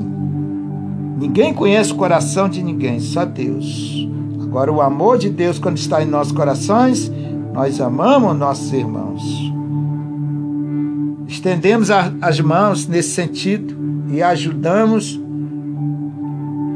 [1.18, 4.07] Ninguém conhece o coração de ninguém, só Deus.
[4.41, 7.11] Agora, o amor de Deus, quando está em nossos corações,
[7.53, 9.22] nós amamos nossos irmãos.
[11.27, 13.74] Estendemos as mãos nesse sentido
[14.09, 15.20] e ajudamos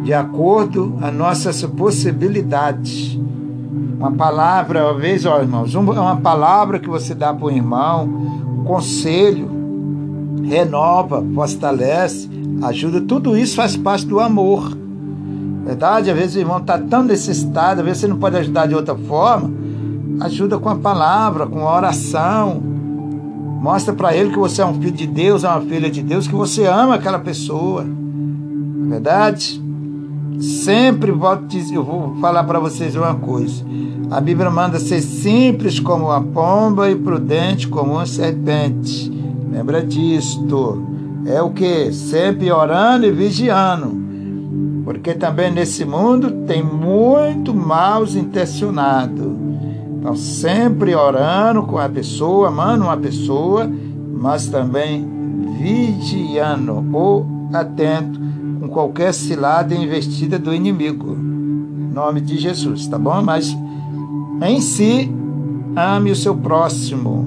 [0.02, 3.18] de acordo a nossas possibilidades.
[3.98, 8.04] Uma palavra, uma vez, ó, irmãos, uma palavra que você dá para o irmão,
[8.58, 9.48] um conselho,
[10.42, 12.28] renova, fortalece,
[12.62, 14.76] ajuda, tudo isso faz parte do amor.
[15.64, 16.10] Verdade?
[16.10, 18.96] Às vezes o irmão está tão necessitado, às vezes você não pode ajudar de outra
[18.96, 19.50] forma.
[20.20, 22.60] Ajuda com a palavra, com a oração.
[23.60, 26.26] Mostra para ele que você é um filho de Deus, é uma filha de Deus,
[26.26, 27.84] que você ama aquela pessoa.
[28.88, 29.62] Verdade?
[30.40, 33.62] Sempre volto eu vou falar para vocês uma coisa.
[34.10, 39.12] A Bíblia manda ser simples como a pomba e prudente como uma serpente.
[39.52, 40.82] Lembra disto.
[41.26, 41.92] É o que?
[41.92, 44.00] Sempre orando e vigiando.
[44.82, 49.36] Porque também nesse mundo tem muito maus intencionado.
[49.98, 53.70] Então, sempre orando com a pessoa, amando uma pessoa,
[54.14, 55.06] mas também
[55.58, 58.29] vigiando ou atento
[58.60, 61.16] com qualquer cilada investida do inimigo.
[61.16, 63.22] Em nome de Jesus, tá bom?
[63.22, 63.56] Mas
[64.46, 65.10] em si,
[65.74, 67.26] ame o seu próximo,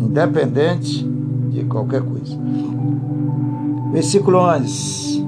[0.00, 1.02] independente
[1.50, 2.38] de qualquer coisa.
[3.90, 5.24] Versículo 11.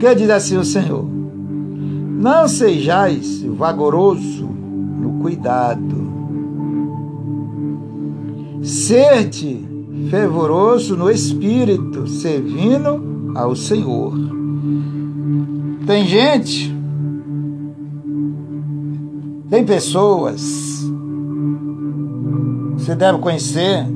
[0.00, 1.04] Que diz assim o Senhor?
[1.04, 6.02] Não sejais vagaroso no cuidado.
[8.62, 9.64] Sede
[10.10, 14.12] fervoroso no espírito, servindo ao Senhor.
[15.86, 16.74] Tem gente,
[19.50, 20.40] tem pessoas,
[22.76, 23.86] você deve conhecer,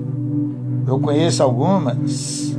[0.86, 2.54] eu conheço algumas,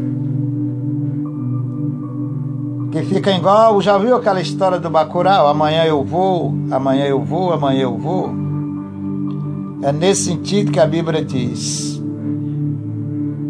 [2.91, 5.47] que fica igual, já viu aquela história do Bacurau?
[5.47, 8.31] Amanhã eu vou, amanhã eu vou, amanhã eu vou.
[9.83, 11.98] É nesse sentido que a Bíblia diz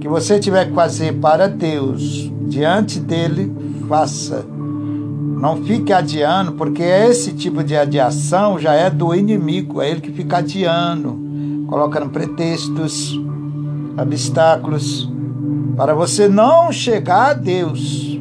[0.10, 3.55] que você tiver que fazer para Deus diante dele,
[3.88, 4.43] faça.
[4.43, 10.12] Não fique adiando, porque esse tipo de adiação já é do inimigo, é ele que
[10.12, 11.16] fica adiando,
[11.68, 13.22] colocando pretextos,
[14.01, 15.07] obstáculos,
[15.78, 18.20] para você não chegar a Deus.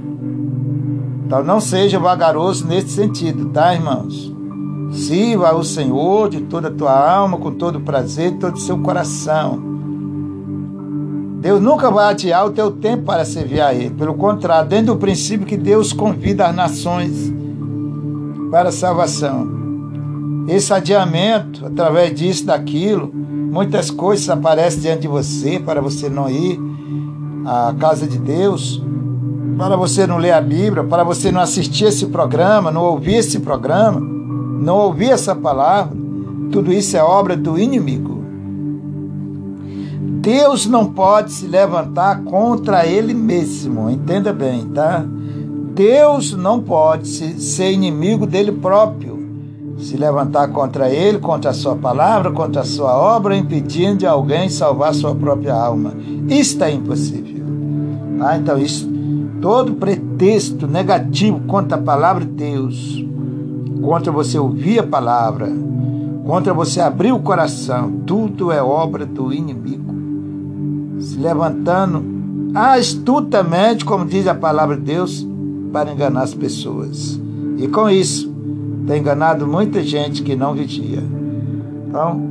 [1.24, 4.32] Então não seja vagaroso nesse sentido, tá, irmãos?
[4.92, 8.78] Sirva ao Senhor de toda a tua alma, com todo o prazer, todo o seu
[8.78, 9.67] coração.
[11.38, 13.90] Deus nunca vai adiar o teu tempo para servir a Ele.
[13.90, 17.32] Pelo contrário, dentro do princípio que Deus convida as nações
[18.50, 19.46] para a salvação.
[20.48, 26.58] Esse adiamento, através disso, daquilo, muitas coisas aparecem diante de você para você não ir
[27.46, 28.82] à casa de Deus,
[29.56, 33.38] para você não ler a Bíblia, para você não assistir esse programa, não ouvir esse
[33.38, 35.96] programa, não ouvir essa palavra.
[36.50, 38.17] Tudo isso é obra do inimigo.
[40.20, 45.04] Deus não pode se levantar contra ele mesmo, entenda bem, tá?
[45.74, 49.16] Deus não pode ser inimigo dele próprio,
[49.78, 54.48] se levantar contra ele, contra a sua palavra, contra a sua obra, impedindo de alguém
[54.48, 55.94] salvar sua própria alma.
[56.28, 57.44] Isso é impossível.
[58.18, 58.36] Tá?
[58.36, 58.90] Então, isso,
[59.40, 63.04] todo pretexto negativo contra a palavra de Deus,
[63.80, 65.48] contra você ouvir a palavra,
[66.26, 69.77] contra você abrir o coração, tudo é obra do inimigo
[71.18, 72.04] levantando
[72.54, 75.26] astutamente, como diz a palavra de Deus,
[75.72, 77.20] para enganar as pessoas.
[77.58, 78.32] E com isso,
[78.86, 81.02] tem enganado muita gente que não vigia.
[81.88, 82.22] Então,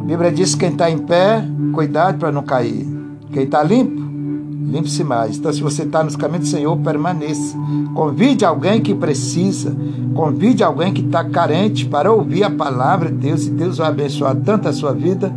[0.00, 2.86] a Bíblia diz que quem está em pé, cuidado para não cair.
[3.32, 4.00] Quem está limpo,
[4.70, 5.36] limpe-se mais.
[5.36, 7.56] Então, se você está nos caminhos do Senhor, permaneça.
[7.94, 9.76] Convide alguém que precisa,
[10.14, 14.34] convide alguém que está carente para ouvir a palavra de Deus e Deus vai abençoar
[14.36, 15.32] tanto a sua vida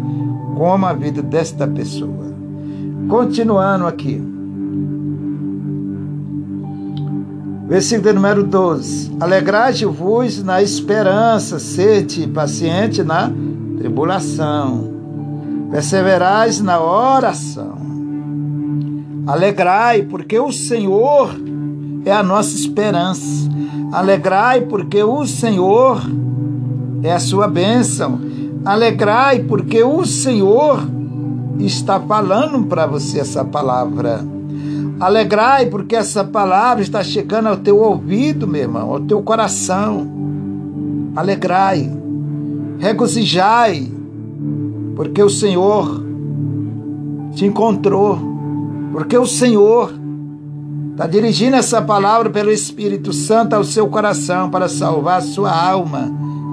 [0.58, 2.32] como a vida desta pessoa.
[3.08, 4.22] Continuando aqui.
[7.68, 9.16] Versículo número 12.
[9.20, 13.32] Alegrai-vos na esperança, sede paciente na
[13.78, 14.92] tribulação.
[15.72, 17.78] Perseverais na oração.
[19.26, 21.34] Alegrai, porque o Senhor
[22.04, 23.50] é a nossa esperança.
[23.92, 26.02] Alegrai, porque o Senhor
[27.04, 28.20] é a sua bênção.
[28.64, 30.88] Alegrai, porque o Senhor
[31.60, 34.24] está falando para você essa palavra.
[35.00, 40.08] Alegrai, porque essa palavra está chegando ao teu ouvido, meu irmão, ao teu coração.
[41.16, 41.92] Alegrai,
[42.78, 43.92] regozijai,
[44.96, 46.04] porque o Senhor
[47.34, 48.20] te encontrou,
[48.92, 49.92] porque o Senhor
[50.92, 56.12] está dirigindo essa palavra pelo Espírito Santo ao seu coração para salvar a sua alma,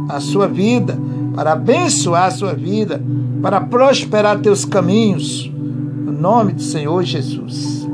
[0.08, 0.98] a sua vida,
[1.38, 3.00] para abençoar a sua vida,
[3.40, 7.88] para prosperar teus caminhos, no nome do Senhor Jesus.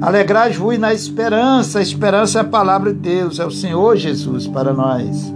[0.00, 4.72] Alegrai-vos na esperança, a esperança é a palavra de Deus, é o Senhor Jesus para
[4.72, 5.32] nós.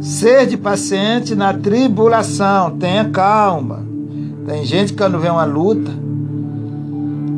[0.00, 3.84] Sede paciente na tribulação, tenha calma.
[4.46, 5.90] Tem gente que quando vê uma luta,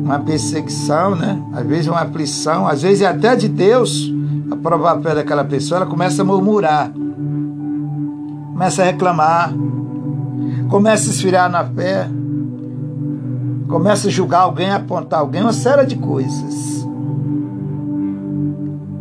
[0.03, 1.41] uma perseguição, né?
[1.51, 4.13] Às vezes uma aflição, às vezes até de Deus,
[4.51, 6.93] a provar fé daquela pessoa, ela começa a murmurar,
[8.59, 9.53] começa a reclamar,
[10.67, 12.09] começa a esfriar na fé,
[13.69, 16.85] começa a julgar alguém, apontar alguém, uma série de coisas.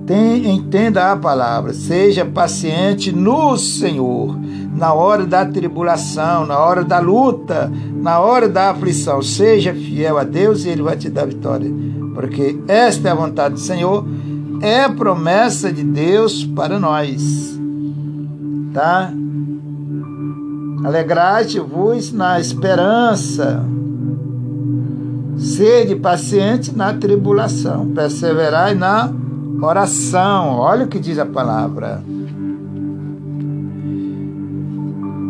[0.06, 4.38] Tem, entenda a palavra, seja paciente no Senhor,
[4.76, 9.20] na hora da tribulação, na hora da luta, na hora da aflição.
[9.20, 11.68] Seja fiel a Deus e Ele vai te dar vitória.
[12.14, 14.06] Porque esta é a vontade do Senhor,
[14.62, 17.58] é a promessa de Deus para nós.
[18.72, 19.12] Tá?
[20.84, 23.64] Alegrai-te-vos na esperança.
[25.36, 27.88] Sede paciente na tribulação.
[27.88, 29.12] Perseverai na
[29.60, 32.00] Oração, olha o que diz a palavra.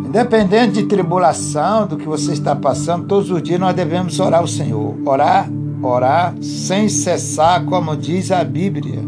[0.07, 4.47] Independente de tribulação, do que você está passando, todos os dias nós devemos orar ao
[4.47, 4.97] Senhor.
[5.07, 5.49] Orar,
[5.83, 9.01] orar sem cessar, como diz a Bíblia.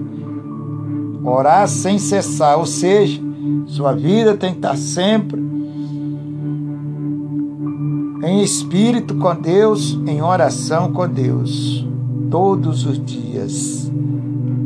[1.22, 3.20] Orar sem cessar, ou seja,
[3.66, 5.38] sua vida tem que estar sempre
[8.22, 11.86] em espírito com Deus, em oração com Deus,
[12.30, 13.80] todos os dias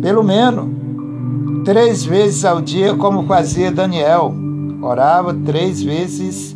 [0.04, 0.68] pelo menos
[1.64, 4.34] três vezes ao dia, como fazia Daniel.
[4.82, 6.54] Orava três vezes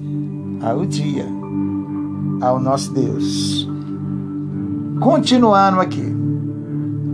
[0.60, 1.24] ao dia
[2.42, 3.66] ao nosso Deus.
[5.00, 6.14] Continuando aqui,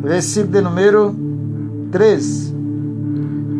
[0.02, 1.14] versículo de número
[1.92, 2.53] 13.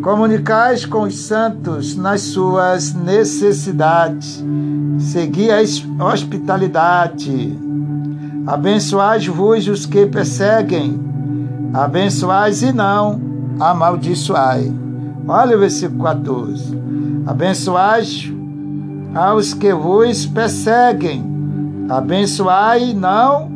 [0.05, 4.45] Comunicais com os santos nas suas necessidades,
[4.99, 5.57] segui a
[6.05, 7.57] hospitalidade,
[8.45, 10.99] abençoai-vos os que perseguem,
[11.73, 13.19] Abençoais e não
[13.59, 14.71] amaldiçoai.
[15.27, 16.79] Olha o versículo 14.
[17.25, 18.31] Abençoais
[19.15, 21.25] aos que vos perseguem.
[21.89, 23.49] Abençoai e não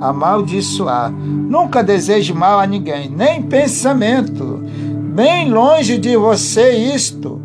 [0.00, 1.12] amaldiçoar.
[1.12, 4.64] Nunca deseje mal a ninguém, nem pensamento.
[5.14, 7.40] Bem longe de você isto.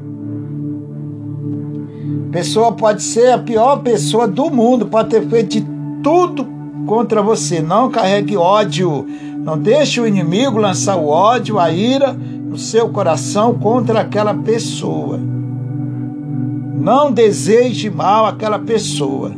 [2.31, 5.65] Pessoa pode ser a pior pessoa do mundo, pode ter feito
[6.03, 6.47] tudo
[6.85, 7.61] contra você.
[7.61, 9.05] Não carregue ódio
[9.39, 15.17] não deixe o inimigo lançar o ódio, a ira no seu coração contra aquela pessoa.
[16.77, 19.31] Não deseje mal àquela pessoa,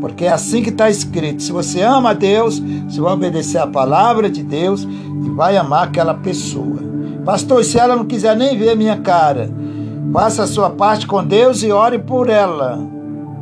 [0.00, 1.42] porque é assim que está escrito.
[1.42, 4.86] Se você ama a Deus, você vai obedecer a palavra de Deus
[5.24, 6.78] e vai amar aquela pessoa.
[7.28, 9.50] Pastor, se ela não quiser nem ver minha cara,
[10.14, 12.78] faça a sua parte com Deus e ore por ela.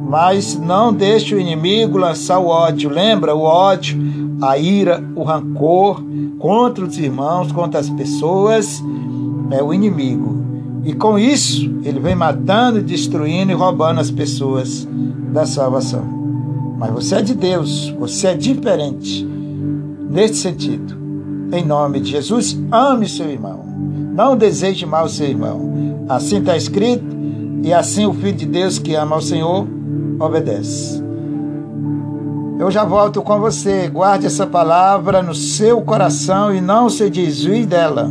[0.00, 2.90] Mas não deixe o inimigo lançar o ódio.
[2.90, 3.96] Lembra o ódio,
[4.42, 6.02] a ira, o rancor
[6.36, 8.82] contra os irmãos, contra as pessoas,
[9.52, 10.36] é o inimigo.
[10.84, 14.84] E com isso, ele vem matando, destruindo e roubando as pessoas
[15.32, 16.02] da salvação.
[16.76, 19.24] Mas você é de Deus, você é diferente
[20.10, 21.05] nesse sentido.
[21.52, 23.64] Em nome de Jesus, ame seu irmão.
[24.12, 26.04] Não deseje mal seu irmão.
[26.08, 27.04] Assim está escrito,
[27.62, 29.66] e assim o Filho de Deus que ama ao Senhor
[30.18, 31.02] obedece.
[32.58, 33.86] Eu já volto com você.
[33.88, 38.10] Guarde essa palavra no seu coração e não se desvie dela.